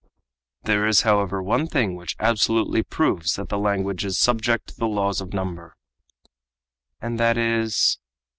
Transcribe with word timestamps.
"There 0.63 0.87
is, 0.87 1.01
however, 1.01 1.43
one 1.43 1.67
thing 1.67 1.95
which 1.95 2.15
absolutely 2.19 2.81
proves 2.81 3.35
that 3.35 3.49
the 3.49 3.59
language 3.59 4.03
is 4.03 4.17
subject 4.17 4.69
to 4.69 4.75
the 4.75 4.87
laws 4.87 5.21
of 5.21 5.31
number." 5.31 5.77
"And 6.99 7.19
that 7.19 7.37
is?" 7.37 7.99